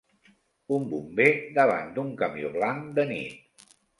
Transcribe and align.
Un 0.77 0.87
bomber 0.93 1.27
davant 1.59 1.93
d'un 1.99 2.09
camió 2.23 2.51
blanc 2.57 2.91
de 3.01 3.07
nit 3.13 3.71